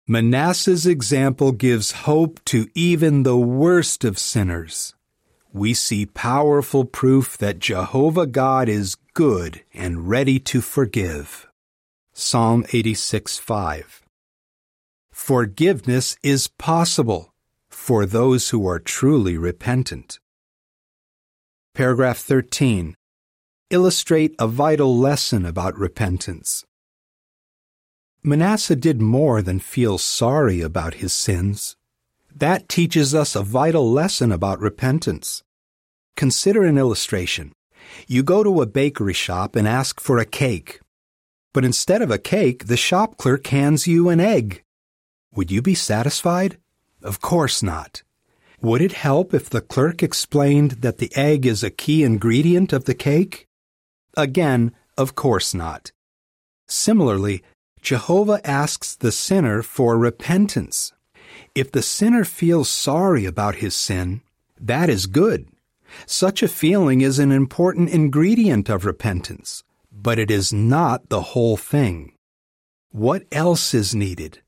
Manasseh's 0.08 0.86
example 0.86 1.52
gives 1.52 2.06
hope 2.08 2.42
to 2.46 2.68
even 2.74 3.24
the 3.24 3.36
worst 3.36 4.04
of 4.04 4.18
sinners. 4.18 4.94
We 5.54 5.72
see 5.72 6.04
powerful 6.04 6.84
proof 6.84 7.38
that 7.38 7.60
Jehovah 7.60 8.26
God 8.26 8.68
is 8.68 8.96
good 9.14 9.62
and 9.72 10.08
ready 10.08 10.40
to 10.40 10.60
forgive. 10.60 11.46
Psalm 12.12 12.64
86 12.72 13.38
5. 13.38 14.02
Forgiveness 15.12 16.16
is 16.24 16.48
possible 16.48 17.32
for 17.70 18.04
those 18.04 18.50
who 18.50 18.66
are 18.66 18.80
truly 18.80 19.38
repentant. 19.38 20.18
Paragraph 21.72 22.18
13 22.18 22.96
illustrate 23.70 24.34
a 24.40 24.48
vital 24.48 24.98
lesson 24.98 25.46
about 25.46 25.78
repentance. 25.78 26.64
Manasseh 28.24 28.74
did 28.74 29.00
more 29.00 29.40
than 29.40 29.60
feel 29.60 29.98
sorry 29.98 30.60
about 30.60 30.94
his 30.94 31.12
sins. 31.12 31.76
That 32.36 32.68
teaches 32.68 33.14
us 33.14 33.36
a 33.36 33.44
vital 33.44 33.88
lesson 33.88 34.32
about 34.32 34.58
repentance. 34.58 35.44
Consider 36.16 36.64
an 36.64 36.76
illustration. 36.76 37.52
You 38.08 38.24
go 38.24 38.42
to 38.42 38.60
a 38.60 38.66
bakery 38.66 39.12
shop 39.12 39.54
and 39.54 39.68
ask 39.68 40.00
for 40.00 40.18
a 40.18 40.24
cake. 40.24 40.80
But 41.52 41.64
instead 41.64 42.02
of 42.02 42.10
a 42.10 42.18
cake, 42.18 42.66
the 42.66 42.76
shop 42.76 43.18
clerk 43.18 43.46
hands 43.46 43.86
you 43.86 44.08
an 44.08 44.18
egg. 44.18 44.64
Would 45.36 45.52
you 45.52 45.62
be 45.62 45.76
satisfied? 45.76 46.58
Of 47.04 47.20
course 47.20 47.62
not. 47.62 48.02
Would 48.60 48.82
it 48.82 48.92
help 48.92 49.32
if 49.32 49.48
the 49.48 49.60
clerk 49.60 50.02
explained 50.02 50.82
that 50.82 50.98
the 50.98 51.12
egg 51.14 51.46
is 51.46 51.62
a 51.62 51.70
key 51.70 52.02
ingredient 52.02 52.72
of 52.72 52.86
the 52.86 52.94
cake? 52.94 53.46
Again, 54.16 54.72
of 54.98 55.14
course 55.14 55.54
not. 55.54 55.92
Similarly, 56.66 57.44
Jehovah 57.80 58.40
asks 58.44 58.96
the 58.96 59.12
sinner 59.12 59.62
for 59.62 59.96
repentance. 59.96 60.92
If 61.54 61.70
the 61.70 61.82
sinner 61.82 62.24
feels 62.24 62.68
sorry 62.68 63.26
about 63.26 63.56
his 63.56 63.76
sin, 63.76 64.22
that 64.60 64.90
is 64.90 65.06
good. 65.06 65.46
Such 66.04 66.42
a 66.42 66.48
feeling 66.48 67.00
is 67.00 67.20
an 67.20 67.30
important 67.30 67.90
ingredient 67.90 68.68
of 68.68 68.84
repentance, 68.84 69.62
but 69.92 70.18
it 70.18 70.32
is 70.32 70.52
not 70.52 71.08
the 71.08 71.20
whole 71.20 71.56
thing. 71.56 72.12
What 72.90 73.24
else 73.30 73.72
is 73.72 73.94
needed? 73.94 74.40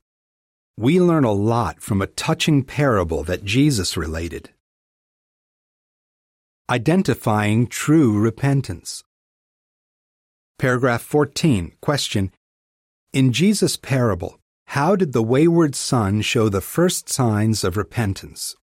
We 0.75 0.99
learn 0.99 1.23
a 1.23 1.31
lot 1.31 1.81
from 1.81 2.01
a 2.01 2.07
touching 2.07 2.63
parable 2.63 3.23
that 3.23 3.45
Jesus 3.45 3.95
related. 3.95 4.49
Identifying 6.69 7.67
true 7.67 8.19
repentance. 8.19 9.03
Paragraph 10.59 11.03
14. 11.03 11.71
Question. 11.79 12.33
In 13.13 13.31
Jesus' 13.31 13.77
parable, 13.77 14.39
how 14.71 14.97
did 14.97 15.13
the 15.13 15.23
wayward 15.23 15.73
son 15.75 16.21
show 16.21 16.49
the 16.49 16.61
first 16.61 17.07
signs 17.07 17.63
of 17.63 17.77
repentance? 17.77 18.55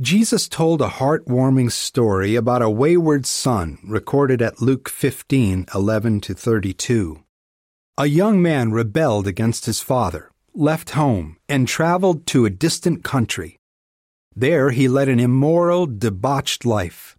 Jesus 0.00 0.48
told 0.48 0.80
a 0.80 0.88
heartwarming 0.88 1.70
story 1.70 2.34
about 2.34 2.62
a 2.62 2.70
wayward 2.70 3.26
son 3.26 3.78
recorded 3.84 4.40
at 4.40 4.62
Luke 4.62 4.88
15:11 4.88 6.20
to 6.22 6.34
32. 6.34 7.22
A 7.98 8.06
young 8.06 8.40
man 8.40 8.72
rebelled 8.72 9.26
against 9.26 9.66
his 9.66 9.80
father, 9.80 10.30
left 10.54 10.90
home, 10.90 11.36
and 11.46 11.68
traveled 11.68 12.26
to 12.28 12.46
a 12.46 12.50
distant 12.50 13.04
country. 13.04 13.58
There 14.34 14.70
he 14.70 14.88
led 14.88 15.08
an 15.08 15.20
immoral, 15.20 15.86
debauched 15.86 16.64
life. 16.64 17.18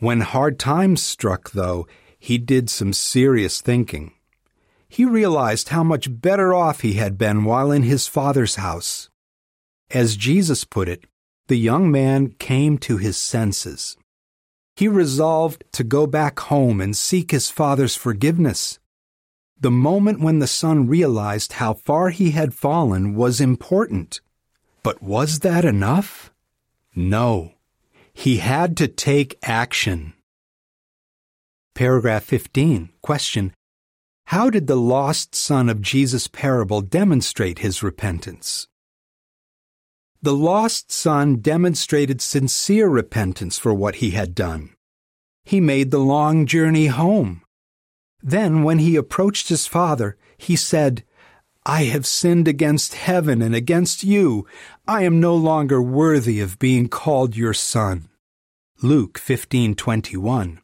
When 0.00 0.20
hard 0.20 0.58
times 0.58 1.02
struck, 1.02 1.52
though, 1.52 1.86
he 2.18 2.36
did 2.36 2.68
some 2.68 2.92
serious 2.92 3.62
thinking. 3.62 4.12
He 4.92 5.06
realized 5.06 5.70
how 5.70 5.82
much 5.82 6.20
better 6.20 6.52
off 6.52 6.82
he 6.82 6.92
had 6.94 7.16
been 7.16 7.44
while 7.44 7.72
in 7.72 7.82
his 7.82 8.06
father's 8.06 8.56
house. 8.56 9.08
As 9.90 10.16
Jesus 10.16 10.64
put 10.64 10.86
it, 10.86 11.06
the 11.46 11.56
young 11.56 11.90
man 11.90 12.32
came 12.38 12.76
to 12.80 12.98
his 12.98 13.16
senses. 13.16 13.96
He 14.76 14.88
resolved 14.88 15.64
to 15.72 15.82
go 15.82 16.06
back 16.06 16.38
home 16.40 16.78
and 16.78 16.94
seek 16.94 17.30
his 17.30 17.48
father's 17.48 17.96
forgiveness. 17.96 18.80
The 19.58 19.70
moment 19.70 20.20
when 20.20 20.40
the 20.40 20.46
son 20.46 20.86
realized 20.86 21.54
how 21.54 21.72
far 21.72 22.10
he 22.10 22.32
had 22.32 22.52
fallen 22.52 23.14
was 23.14 23.40
important. 23.40 24.20
But 24.82 25.02
was 25.02 25.38
that 25.38 25.64
enough? 25.64 26.34
No. 26.94 27.54
He 28.12 28.36
had 28.36 28.76
to 28.76 28.88
take 28.88 29.38
action. 29.42 30.12
Paragraph 31.74 32.24
15. 32.24 32.90
Question. 33.00 33.54
How 34.26 34.48
did 34.50 34.66
the 34.66 34.76
lost 34.76 35.34
son 35.34 35.68
of 35.68 35.82
Jesus' 35.82 36.26
parable 36.26 36.80
demonstrate 36.80 37.58
his 37.58 37.82
repentance? 37.82 38.68
The 40.22 40.34
lost 40.34 40.92
son 40.92 41.36
demonstrated 41.40 42.20
sincere 42.20 42.88
repentance 42.88 43.58
for 43.58 43.74
what 43.74 43.96
he 43.96 44.10
had 44.10 44.34
done. 44.34 44.70
He 45.44 45.60
made 45.60 45.90
the 45.90 45.98
long 45.98 46.46
journey 46.46 46.86
home. 46.86 47.42
Then, 48.22 48.62
when 48.62 48.78
he 48.78 48.94
approached 48.94 49.48
his 49.48 49.66
father, 49.66 50.16
he 50.38 50.54
said, 50.54 51.04
I 51.66 51.84
have 51.84 52.06
sinned 52.06 52.48
against 52.48 52.94
heaven 52.94 53.42
and 53.42 53.54
against 53.54 54.04
you. 54.04 54.46
I 54.86 55.02
am 55.02 55.20
no 55.20 55.34
longer 55.34 55.82
worthy 55.82 56.40
of 56.40 56.58
being 56.58 56.88
called 56.88 57.36
your 57.36 57.54
son. 57.54 58.08
Luke 58.80 59.18
15:21. 59.18 60.61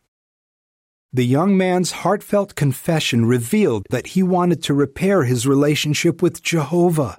The 1.12 1.26
young 1.26 1.56
man's 1.56 1.92
heartfelt 1.92 2.54
confession 2.54 3.26
revealed 3.26 3.86
that 3.90 4.08
he 4.08 4.22
wanted 4.22 4.62
to 4.64 4.74
repair 4.74 5.24
his 5.24 5.46
relationship 5.46 6.20
with 6.20 6.42
Jehovah. 6.42 7.18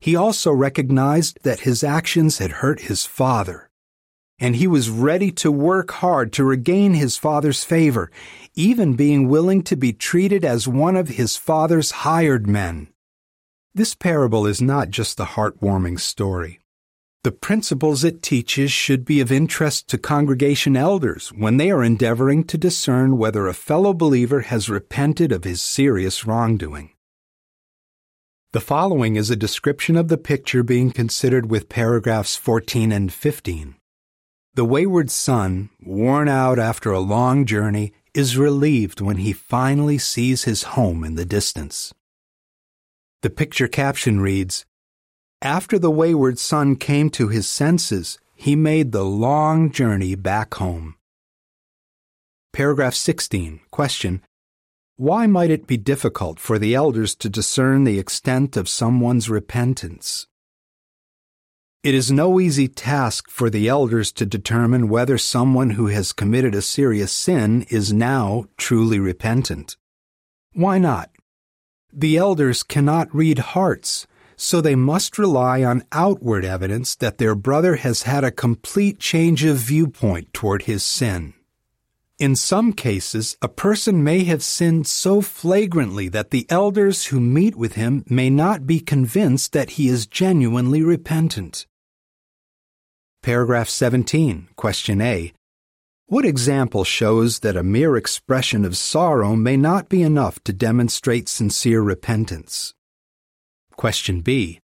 He 0.00 0.16
also 0.16 0.52
recognized 0.52 1.38
that 1.42 1.60
his 1.60 1.84
actions 1.84 2.38
had 2.38 2.50
hurt 2.62 2.80
his 2.80 3.06
father 3.06 3.70
and 4.38 4.56
he 4.56 4.66
was 4.66 4.90
ready 4.90 5.30
to 5.30 5.50
work 5.50 5.90
hard 5.92 6.32
to 6.32 6.44
regain 6.44 6.94
his 6.94 7.16
father's 7.16 7.64
favor, 7.64 8.10
even 8.54 8.94
being 8.94 9.28
willing 9.28 9.62
to 9.62 9.76
be 9.76 9.92
treated 9.92 10.44
as 10.44 10.66
one 10.66 10.96
of 10.96 11.08
his 11.08 11.36
father's 11.36 11.90
hired 12.02 12.46
men. 12.46 12.88
This 13.74 13.94
parable 13.94 14.46
is 14.46 14.60
not 14.60 14.90
just 14.90 15.20
a 15.20 15.24
heartwarming 15.24 16.00
story. 16.00 16.60
The 17.24 17.32
principles 17.32 18.04
it 18.04 18.22
teaches 18.22 18.70
should 18.70 19.06
be 19.06 19.18
of 19.22 19.32
interest 19.32 19.88
to 19.88 19.96
congregation 19.96 20.76
elders 20.76 21.30
when 21.30 21.56
they 21.56 21.70
are 21.70 21.82
endeavoring 21.82 22.44
to 22.44 22.58
discern 22.58 23.16
whether 23.16 23.46
a 23.46 23.54
fellow 23.54 23.94
believer 23.94 24.42
has 24.42 24.68
repented 24.68 25.32
of 25.32 25.44
his 25.44 25.62
serious 25.62 26.26
wrongdoing. 26.26 26.90
The 28.52 28.60
following 28.60 29.16
is 29.16 29.30
a 29.30 29.36
description 29.36 29.96
of 29.96 30.08
the 30.08 30.18
picture 30.18 30.62
being 30.62 30.90
considered 30.90 31.50
with 31.50 31.70
paragraphs 31.70 32.36
14 32.36 32.92
and 32.92 33.10
15. 33.10 33.76
The 34.52 34.64
wayward 34.66 35.10
son, 35.10 35.70
worn 35.82 36.28
out 36.28 36.58
after 36.58 36.92
a 36.92 37.00
long 37.00 37.46
journey, 37.46 37.94
is 38.12 38.36
relieved 38.36 39.00
when 39.00 39.16
he 39.16 39.32
finally 39.32 39.96
sees 39.96 40.44
his 40.44 40.74
home 40.74 41.02
in 41.02 41.14
the 41.14 41.24
distance. 41.24 41.94
The 43.22 43.30
picture 43.30 43.66
caption 43.66 44.20
reads 44.20 44.66
After 45.44 45.78
the 45.78 45.90
wayward 45.90 46.38
son 46.38 46.74
came 46.74 47.10
to 47.10 47.28
his 47.28 47.46
senses, 47.46 48.18
he 48.34 48.56
made 48.56 48.92
the 48.92 49.04
long 49.04 49.70
journey 49.70 50.14
back 50.14 50.54
home. 50.54 50.94
Paragraph 52.54 52.94
16. 52.94 53.60
Question. 53.70 54.22
Why 54.96 55.26
might 55.26 55.50
it 55.50 55.66
be 55.66 55.76
difficult 55.76 56.40
for 56.40 56.58
the 56.58 56.74
elders 56.74 57.14
to 57.16 57.28
discern 57.28 57.84
the 57.84 57.98
extent 57.98 58.56
of 58.56 58.70
someone's 58.70 59.28
repentance? 59.28 60.26
It 61.82 61.94
is 61.94 62.10
no 62.10 62.40
easy 62.40 62.66
task 62.66 63.28
for 63.28 63.50
the 63.50 63.68
elders 63.68 64.12
to 64.12 64.24
determine 64.24 64.88
whether 64.88 65.18
someone 65.18 65.70
who 65.70 65.88
has 65.88 66.14
committed 66.14 66.54
a 66.54 66.62
serious 66.62 67.12
sin 67.12 67.66
is 67.68 67.92
now 67.92 68.46
truly 68.56 68.98
repentant. 68.98 69.76
Why 70.54 70.78
not? 70.78 71.10
The 71.92 72.16
elders 72.16 72.62
cannot 72.62 73.14
read 73.14 73.40
hearts, 73.40 74.06
so 74.36 74.60
they 74.60 74.74
must 74.74 75.18
rely 75.18 75.62
on 75.62 75.84
outward 75.92 76.44
evidence 76.44 76.94
that 76.96 77.18
their 77.18 77.34
brother 77.34 77.76
has 77.76 78.02
had 78.02 78.24
a 78.24 78.30
complete 78.30 78.98
change 78.98 79.44
of 79.44 79.56
viewpoint 79.56 80.32
toward 80.32 80.62
his 80.62 80.82
sin. 80.82 81.34
In 82.18 82.36
some 82.36 82.72
cases, 82.72 83.36
a 83.42 83.48
person 83.48 84.04
may 84.04 84.22
have 84.24 84.42
sinned 84.42 84.86
so 84.86 85.20
flagrantly 85.20 86.08
that 86.08 86.30
the 86.30 86.46
elders 86.48 87.06
who 87.06 87.20
meet 87.20 87.56
with 87.56 87.74
him 87.74 88.04
may 88.08 88.30
not 88.30 88.66
be 88.66 88.78
convinced 88.78 89.52
that 89.52 89.70
he 89.70 89.88
is 89.88 90.06
genuinely 90.06 90.82
repentant. 90.82 91.66
Paragraph 93.20 93.68
17, 93.68 94.48
Question 94.54 95.00
A. 95.00 95.32
What 96.06 96.24
example 96.24 96.84
shows 96.84 97.40
that 97.40 97.56
a 97.56 97.62
mere 97.62 97.96
expression 97.96 98.64
of 98.64 98.76
sorrow 98.76 99.34
may 99.34 99.56
not 99.56 99.88
be 99.88 100.02
enough 100.02 100.38
to 100.44 100.52
demonstrate 100.52 101.28
sincere 101.28 101.80
repentance? 101.80 102.74
Question 103.76 104.20
B. 104.20 104.60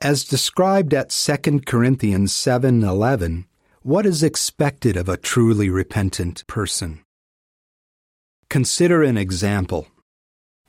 As 0.00 0.24
described 0.24 0.94
at 0.94 1.10
2 1.10 1.66
Corinthians 1.66 2.32
7:11, 2.32 3.46
what 3.82 4.06
is 4.06 4.22
expected 4.22 4.96
of 4.96 5.08
a 5.08 5.16
truly 5.16 5.68
repentant 5.68 6.46
person? 6.46 7.00
Consider 8.48 9.02
an 9.02 9.16
example. 9.16 9.88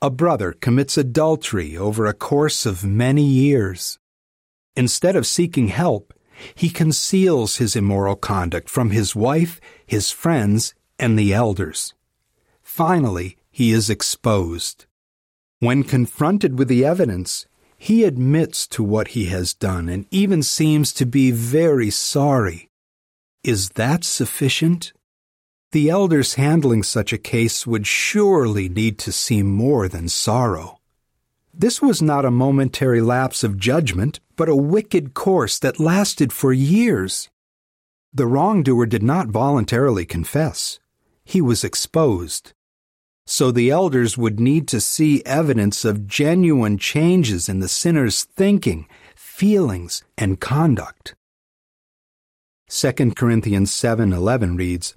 A 0.01 0.09
brother 0.09 0.53
commits 0.53 0.97
adultery 0.97 1.77
over 1.77 2.05
a 2.05 2.13
course 2.13 2.65
of 2.65 2.83
many 2.83 3.25
years. 3.25 3.99
Instead 4.75 5.15
of 5.15 5.27
seeking 5.27 5.67
help, 5.67 6.13
he 6.55 6.69
conceals 6.69 7.57
his 7.57 7.75
immoral 7.75 8.15
conduct 8.15 8.69
from 8.69 8.91
his 8.91 9.15
wife, 9.15 9.59
his 9.85 10.11
friends, 10.11 10.73
and 10.97 11.17
the 11.17 11.33
elders. 11.33 11.93
Finally, 12.61 13.37
he 13.51 13.71
is 13.71 13.89
exposed. 13.89 14.85
When 15.59 15.83
confronted 15.83 16.57
with 16.57 16.69
the 16.69 16.85
evidence, 16.85 17.45
he 17.81 18.03
admits 18.03 18.67
to 18.67 18.83
what 18.83 19.09
he 19.09 19.25
has 19.27 19.53
done 19.53 19.87
and 19.87 20.05
even 20.11 20.43
seems 20.43 20.91
to 20.91 21.05
be 21.05 21.31
very 21.31 21.89
sorry. 21.89 22.69
Is 23.41 23.69
that 23.69 24.03
sufficient? 24.03 24.91
The 25.71 25.89
elders 25.89 26.33
handling 26.33 26.83
such 26.83 27.13
a 27.13 27.17
case 27.17 27.65
would 27.65 27.87
surely 27.87 28.67
need 28.67 28.99
to 28.99 29.13
see 29.13 29.43
more 29.43 29.87
than 29.87 30.09
sorrow. 30.09 30.79
This 31.53 31.81
was 31.81 32.01
not 32.01 32.25
a 32.25 32.31
momentary 32.31 32.99
lapse 32.99 33.45
of 33.45 33.57
judgment, 33.57 34.19
but 34.35 34.49
a 34.49 34.55
wicked 34.55 35.13
course 35.13 35.57
that 35.59 35.79
lasted 35.79 36.33
for 36.33 36.51
years. 36.51 37.29
The 38.13 38.27
wrongdoer 38.27 38.87
did 38.87 39.03
not 39.03 39.27
voluntarily 39.27 40.05
confess. 40.05 40.79
He 41.23 41.39
was 41.39 41.63
exposed. 41.63 42.51
So 43.31 43.51
the 43.51 43.69
elders 43.69 44.17
would 44.17 44.39
need 44.39 44.67
to 44.69 44.81
see 44.81 45.21
evidence 45.23 45.85
of 45.85 46.07
genuine 46.07 46.79
changes 46.79 47.47
in 47.47 47.59
the 47.59 47.67
sinner's 47.67 48.23
thinking, 48.23 48.87
feelings, 49.15 50.01
and 50.17 50.39
conduct. 50.39 51.13
2 52.69 53.15
Corinthians 53.15 53.69
7:11 53.69 54.57
reads, 54.57 54.95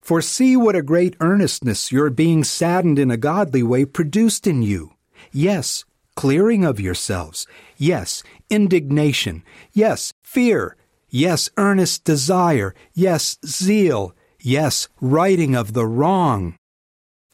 For 0.00 0.22
see 0.22 0.56
what 0.56 0.74
a 0.74 0.80
great 0.80 1.16
earnestness 1.20 1.92
your 1.92 2.08
being 2.08 2.44
saddened 2.44 2.98
in 2.98 3.10
a 3.10 3.18
godly 3.18 3.62
way 3.62 3.84
produced 3.84 4.46
in 4.46 4.62
you 4.62 4.94
Yes, 5.30 5.84
clearing 6.16 6.64
of 6.64 6.80
yourselves. 6.80 7.46
Yes, 7.76 8.22
indignation. 8.48 9.42
Yes, 9.74 10.14
fear. 10.22 10.76
Yes, 11.10 11.50
earnest 11.58 12.04
desire. 12.04 12.74
Yes, 12.94 13.36
zeal. 13.44 14.14
Yes, 14.40 14.88
righting 14.98 15.54
of 15.54 15.74
the 15.74 15.86
wrong. 15.86 16.56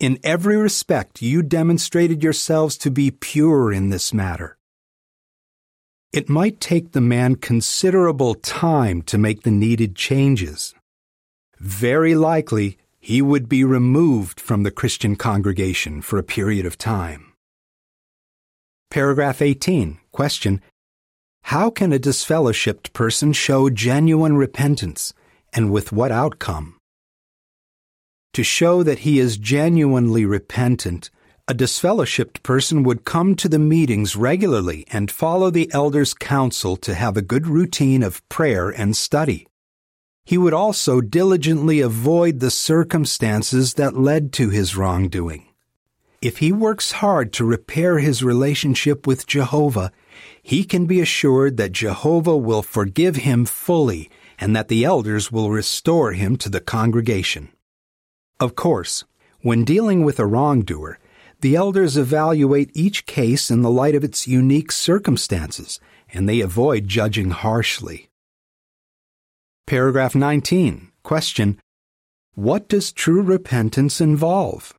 In 0.01 0.19
every 0.25 0.57
respect, 0.57 1.21
you 1.21 1.43
demonstrated 1.43 2.23
yourselves 2.23 2.79
to 2.79 2.91
be 2.91 3.11
pure 3.11 3.71
in 3.71 3.91
this 3.91 4.15
matter. 4.15 4.57
It 6.11 6.31
might 6.31 6.59
take 6.59 6.93
the 6.93 7.03
man 7.03 7.35
considerable 7.35 8.35
time 8.35 9.03
to 9.03 9.19
make 9.19 9.43
the 9.43 9.51
needed 9.51 9.95
changes. 9.95 10.75
Very 11.59 12.15
likely, 12.15 12.79
he 12.99 13.21
would 13.21 13.47
be 13.47 13.63
removed 13.63 14.41
from 14.41 14.63
the 14.63 14.71
Christian 14.71 15.17
congregation 15.17 16.01
for 16.01 16.19
a 16.19 16.23
period 16.23 16.65
of 16.65 16.79
time. 16.79 17.35
Paragraph 18.91 19.43
18. 19.43 19.99
Question. 20.13 20.63
How 21.43 21.69
can 21.69 21.93
a 21.93 21.99
disfellowshipped 21.99 22.95
person 22.95 23.35
show 23.35 23.69
genuine 23.69 24.39
repentance, 24.39 25.13
and 25.53 25.71
with 25.71 25.93
what 25.93 26.11
outcome? 26.11 26.80
To 28.35 28.45
show 28.45 28.85
that 28.85 29.01
he 29.01 29.19
is 29.19 29.37
genuinely 29.37 30.25
repentant, 30.25 31.11
a 31.49 31.55
disfellowshipped 31.55 32.45
person 32.45 32.85
would 32.85 33.05
come 33.05 33.35
to 33.35 33.49
the 33.49 33.59
meetings 33.59 34.15
regularly 34.15 34.87
and 34.93 35.11
follow 35.11 35.51
the 35.51 35.69
elder's 35.73 36.15
counsel 36.15 36.77
to 36.77 36.95
have 36.95 37.17
a 37.17 37.23
good 37.23 37.49
routine 37.49 38.05
of 38.05 38.27
prayer 38.29 38.71
and 38.71 38.97
study. 38.97 39.49
He 40.25 40.39
would 40.39 40.55
also 40.55 41.01
diligently 41.01 41.81
avoid 41.81 42.39
the 42.39 42.53
circumstances 42.53 43.75
that 43.75 43.97
led 43.97 44.33
to 44.35 44.51
his 44.51 44.77
wrongdoing. 44.77 45.49
If 46.23 46.39
he 46.39 46.53
works 46.53 46.93
hard 46.93 47.33
to 47.33 47.45
repair 47.45 47.99
his 47.99 48.23
relationship 48.23 49.09
with 49.09 49.27
Jehovah, 49.27 49.91
he 50.41 50.63
can 50.63 50.87
be 50.87 51.01
assured 51.01 51.57
that 51.57 51.73
Jehovah 51.73 52.37
will 52.37 52.63
forgive 52.63 53.17
him 53.17 53.45
fully 53.45 54.09
and 54.39 54.55
that 54.55 54.69
the 54.69 54.85
elders 54.85 55.33
will 55.33 55.51
restore 55.51 56.13
him 56.13 56.37
to 56.37 56.49
the 56.49 56.61
congregation. 56.61 57.49
Of 58.41 58.57
course, 58.57 59.05
when 59.43 59.65
dealing 59.65 60.03
with 60.03 60.19
a 60.19 60.27
wrongdoer, 60.27 60.99
The 61.41 61.57
elders 61.57 61.97
evaluate 61.97 62.71
each 62.75 63.07
case 63.07 63.51
in 63.51 63.63
the 63.63 63.71
light 63.71 63.95
of 63.95 64.05
its 64.05 64.29
unique 64.29 64.71
circumstances, 64.71 65.81
and 66.13 66.29
they 66.29 66.41
avoid 66.41 66.87
judging 66.87 67.31
harshly. 67.31 68.11
Paragraph 69.67 70.15
19. 70.15 70.89
Question. 71.03 71.59
What 72.35 72.69
does 72.69 72.93
true 72.93 73.23
repentance 73.23 74.03
involve? 74.03 74.75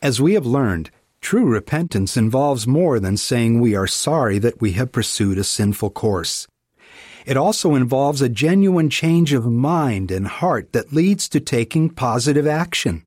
As 0.00 0.20
we 0.20 0.34
have 0.34 0.46
learned, 0.46 0.90
true 1.20 1.44
repentance 1.46 2.16
involves 2.16 2.66
more 2.66 3.00
than 3.00 3.16
saying 3.16 3.60
we 3.60 3.74
are 3.74 3.88
sorry 3.88 4.38
that 4.38 4.60
we 4.60 4.72
have 4.72 4.92
pursued 4.92 5.38
a 5.38 5.44
sinful 5.44 5.90
course. 5.90 6.46
It 7.26 7.36
also 7.36 7.74
involves 7.74 8.22
a 8.22 8.28
genuine 8.28 8.90
change 8.90 9.32
of 9.32 9.46
mind 9.46 10.10
and 10.10 10.26
heart 10.26 10.72
that 10.72 10.92
leads 10.92 11.28
to 11.30 11.40
taking 11.40 11.90
positive 11.90 12.46
action. 12.46 13.04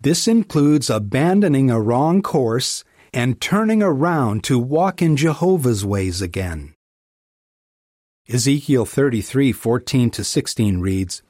This 0.00 0.26
includes 0.26 0.90
abandoning 0.90 1.70
a 1.70 1.80
wrong 1.80 2.22
course 2.22 2.84
and 3.12 3.40
turning 3.40 3.82
around 3.82 4.42
to 4.44 4.58
walk 4.58 5.02
in 5.02 5.16
Jehovah's 5.16 5.84
ways 5.84 6.22
again. 6.22 6.74
Ezekiel 8.28 8.86
33:14 8.86 10.10
to 10.12 10.24
16 10.24 10.80
reads, 10.80 11.22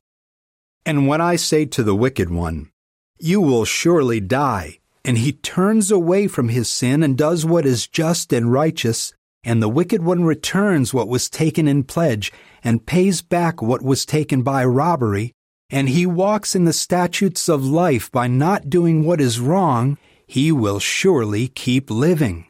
And 0.86 1.06
when 1.06 1.20
I 1.20 1.36
say 1.36 1.64
to 1.66 1.82
the 1.82 1.96
wicked 1.96 2.30
one, 2.30 2.70
You 3.18 3.40
will 3.40 3.64
surely 3.64 4.20
die, 4.20 4.78
and 5.04 5.18
he 5.18 5.32
turns 5.32 5.90
away 5.90 6.28
from 6.28 6.48
his 6.48 6.68
sin 6.68 7.02
and 7.02 7.16
does 7.16 7.44
what 7.44 7.66
is 7.66 7.86
just 7.86 8.32
and 8.32 8.52
righteous, 8.52 9.14
and 9.44 9.62
the 9.62 9.68
wicked 9.68 10.02
one 10.02 10.24
returns 10.24 10.94
what 10.94 11.08
was 11.08 11.28
taken 11.28 11.66
in 11.66 11.84
pledge 11.84 12.32
and 12.62 12.86
pays 12.86 13.22
back 13.22 13.60
what 13.60 13.82
was 13.82 14.06
taken 14.06 14.42
by 14.42 14.64
robbery, 14.64 15.32
and 15.70 15.88
he 15.88 16.06
walks 16.06 16.54
in 16.54 16.64
the 16.64 16.72
statutes 16.72 17.48
of 17.48 17.64
life 17.64 18.10
by 18.12 18.26
not 18.26 18.70
doing 18.70 19.04
what 19.04 19.20
is 19.20 19.40
wrong, 19.40 19.98
he 20.26 20.52
will 20.52 20.78
surely 20.78 21.48
keep 21.48 21.90
living. 21.90 22.46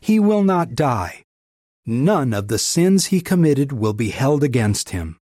He 0.00 0.20
will 0.20 0.44
not 0.44 0.74
die. 0.74 1.24
None 1.84 2.34
of 2.34 2.48
the 2.48 2.58
sins 2.58 3.06
he 3.06 3.20
committed 3.20 3.72
will 3.72 3.94
be 3.94 4.10
held 4.10 4.44
against 4.44 4.90
him. 4.90 5.18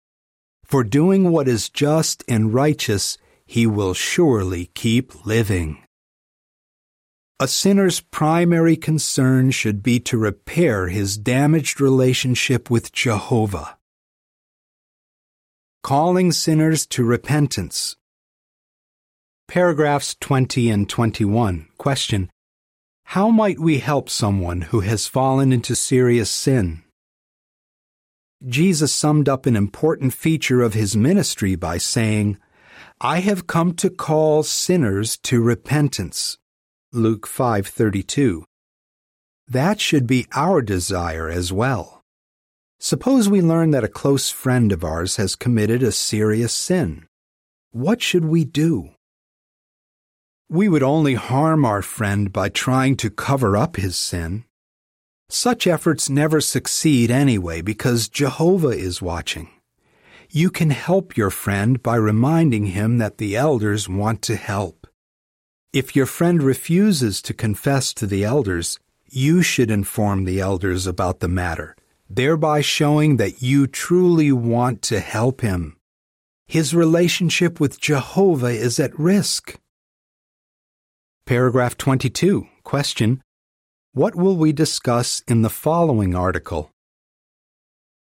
For 0.63 0.83
doing 0.83 1.29
what 1.29 1.47
is 1.47 1.69
just 1.69 2.23
and 2.27 2.53
righteous, 2.53 3.17
he 3.45 3.67
will 3.67 3.93
surely 3.93 4.71
keep 4.73 5.25
living. 5.25 5.83
A 7.43 7.47
sinner's 7.49 7.99
primary 7.99 8.77
concern 8.77 9.51
should 9.51 9.83
be 9.83 9.99
to 9.99 10.17
repair 10.17 10.87
his 10.87 11.17
damaged 11.17 11.81
relationship 11.81 12.69
with 12.69 12.93
Jehovah 12.93 13.77
calling 15.83 16.31
sinners 16.31 16.85
to 16.85 17.03
repentance. 17.03 17.97
Paragraphs 19.49 20.15
20 20.21 20.69
and 20.69 20.89
21. 20.89 21.67
Question. 21.77 22.29
How 23.07 23.29
might 23.29 23.59
we 23.59 23.79
help 23.79 24.09
someone 24.09 24.61
who 24.61 24.79
has 24.79 25.07
fallen 25.07 25.51
into 25.51 25.75
serious 25.75 26.29
sin? 26.29 26.81
Jesus 28.47 28.93
summed 28.93 29.27
up 29.27 29.45
an 29.45 29.57
important 29.57 30.13
feature 30.13 30.61
of 30.61 30.75
his 30.75 30.95
ministry 30.95 31.55
by 31.57 31.77
saying, 31.77 32.37
I 33.01 33.19
have 33.19 33.47
come 33.47 33.73
to 33.73 33.89
call 33.89 34.43
sinners 34.43 35.17
to 35.23 35.41
repentance. 35.41 36.37
Luke 36.95 37.25
5:32. 37.25 38.43
That 39.47 39.81
should 39.81 40.05
be 40.05 40.27
our 40.35 40.61
desire 40.61 41.27
as 41.27 41.51
well. 41.51 42.03
Suppose 42.79 43.27
we 43.27 43.41
learn 43.41 43.71
that 43.71 43.83
a 43.83 43.87
close 43.87 44.29
friend 44.29 44.71
of 44.71 44.83
ours 44.83 45.15
has 45.15 45.35
committed 45.35 45.81
a 45.81 45.91
serious 45.91 46.53
sin. 46.53 47.07
What 47.71 48.03
should 48.03 48.25
we 48.25 48.45
do? 48.45 48.91
We 50.49 50.69
would 50.69 50.83
only 50.83 51.15
harm 51.15 51.65
our 51.65 51.81
friend 51.81 52.31
by 52.31 52.49
trying 52.49 52.95
to 52.97 53.09
cover 53.09 53.57
up 53.57 53.75
his 53.75 53.97
sin. 53.97 54.45
Such 55.29 55.65
efforts 55.65 56.11
never 56.11 56.39
succeed 56.39 57.09
anyway 57.09 57.61
because 57.61 58.07
Jehovah 58.07 58.67
is 58.67 59.01
watching. 59.01 59.49
You 60.29 60.51
can 60.51 60.69
help 60.69 61.17
your 61.17 61.31
friend 61.31 61.81
by 61.81 61.95
reminding 61.95 62.67
him 62.67 62.99
that 62.99 63.17
the 63.17 63.35
elders 63.35 63.89
want 63.89 64.21
to 64.23 64.35
help. 64.35 64.82
If 65.73 65.95
your 65.95 66.05
friend 66.05 66.41
refuses 66.41 67.21
to 67.23 67.33
confess 67.33 67.93
to 67.95 68.07
the 68.07 68.23
elders, 68.23 68.79
you 69.09 69.41
should 69.41 69.71
inform 69.71 70.23
the 70.23 70.39
elders 70.39 70.87
about 70.87 71.19
the 71.19 71.27
matter 71.27 71.75
thereby 72.15 72.61
showing 72.61 73.17
that 73.17 73.41
you 73.41 73.65
truly 73.65 74.31
want 74.31 74.81
to 74.83 74.99
help 74.99 75.41
him. 75.41 75.77
His 76.45 76.75
relationship 76.75 77.59
with 77.59 77.79
Jehovah 77.79 78.51
is 78.51 78.79
at 78.79 78.97
risk. 78.99 79.59
Paragraph 81.25 81.77
22. 81.77 82.47
Question. 82.63 83.23
What 83.93 84.15
will 84.15 84.37
we 84.37 84.51
discuss 84.51 85.23
in 85.27 85.41
the 85.41 85.49
following 85.49 86.15
article? 86.15 86.71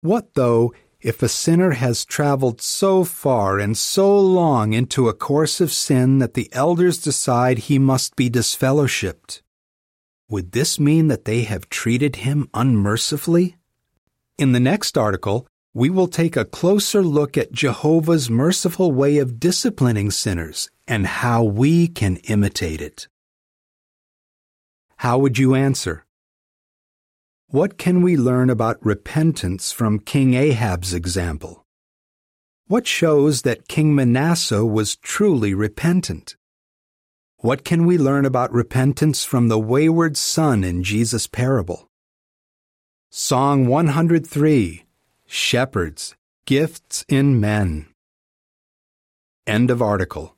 What 0.01 0.35
though 0.35 0.73
if 1.05 1.23
a 1.23 1.29
sinner 1.29 1.73
has 1.73 2.03
traveled 2.07 2.63
so 2.63 3.05
far 3.05 3.59
and 3.59 3.77
so 3.77 4.19
long 4.19 4.73
into 4.73 5.07
a 5.07 5.13
course 5.13 5.61
of 5.61 5.71
sin 5.71 6.19
that 6.19 6.33
the 6.33 6.49
elders 6.53 6.97
decide 6.97 7.59
he 7.59 7.79
must 7.79 8.17
be 8.17 8.31
disfellowshipped? 8.31 9.43
Would 10.31 10.53
this 10.53 10.81
mean 10.81 11.09
that 11.09 11.27
they 11.27 11.43
have 11.43 11.69
treated 11.69 12.17
him 12.17 12.49
unmercifully? 12.55 13.57
In 14.39 14.53
the 14.53 14.61
next 14.61 14.97
article, 14.97 15.47
we 15.75 15.91
will 15.91 16.09
take 16.09 16.37
a 16.39 16.47
closer 16.47 17.03
look 17.03 17.37
at 17.37 17.53
Jehovah's 17.53 18.31
merciful 18.31 18.91
way 18.91 19.19
of 19.19 19.39
disciplining 19.39 20.11
sinners 20.11 20.71
and 20.89 21.07
how 21.07 21.45
we 21.45 21.87
can 21.87 22.17
imitate 22.29 22.81
it. 22.81 23.09
How 24.97 25.19
would 25.19 25.37
you 25.37 25.55
answer? 25.55 26.04
What 27.55 27.79
can 27.79 28.03
we 28.03 28.17
learn 28.17 28.51
about 28.51 28.85
repentance 28.85 29.71
from 29.71 30.01
King 30.01 30.35
Ahab's 30.35 30.93
example? 30.93 31.65
What 32.67 32.85
shows 32.85 33.43
that 33.43 33.69
King 33.69 33.95
Manasseh 33.95 34.67
was 34.67 34.97
truly 34.97 35.55
repentant? 35.55 36.35
What 37.37 37.65
can 37.65 37.87
we 37.87 37.97
learn 37.97 38.25
about 38.25 38.53
repentance 38.53 39.25
from 39.25 39.47
the 39.47 39.61
wayward 39.61 40.17
son 40.17 40.65
in 40.65 40.83
Jesus' 40.83 41.29
parable? 41.29 41.89
Song 43.11 43.69
103 43.69 44.85
Shepherds, 45.25 46.17
Gifts 46.47 47.05
in 47.09 47.39
Men. 47.39 47.87
End 49.47 49.71
of 49.71 49.81
article. 49.81 50.35